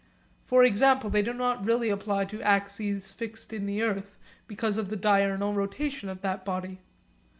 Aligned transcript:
For 0.45 0.63
example 0.63 1.11
they 1.11 1.21
do 1.21 1.31
not 1.31 1.63
really 1.63 1.89
apply 1.89 2.25
to 2.25 2.41
axes 2.41 3.11
fixed 3.11 3.53
in 3.53 3.67
the 3.67 3.83
earth 3.83 4.17
because 4.47 4.77
of 4.79 4.89
the 4.89 4.95
diurnal 4.97 5.53
rotation 5.53 6.09
of 6.09 6.21
that 6.21 6.43
body. 6.43 6.79